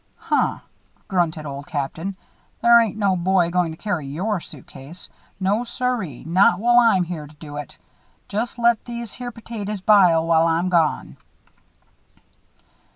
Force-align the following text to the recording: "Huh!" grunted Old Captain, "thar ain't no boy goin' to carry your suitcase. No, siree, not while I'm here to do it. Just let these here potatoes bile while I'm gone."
"Huh!" 0.15 0.57
grunted 1.07 1.45
Old 1.45 1.67
Captain, 1.67 2.15
"thar 2.59 2.81
ain't 2.81 2.97
no 2.97 3.15
boy 3.15 3.51
goin' 3.51 3.69
to 3.69 3.77
carry 3.77 4.07
your 4.07 4.39
suitcase. 4.39 5.07
No, 5.39 5.63
siree, 5.63 6.23
not 6.23 6.57
while 6.59 6.79
I'm 6.79 7.03
here 7.03 7.27
to 7.27 7.35
do 7.35 7.55
it. 7.57 7.77
Just 8.27 8.57
let 8.57 8.83
these 8.85 9.13
here 9.13 9.29
potatoes 9.29 9.79
bile 9.79 10.25
while 10.25 10.47
I'm 10.47 10.69
gone." 10.69 11.17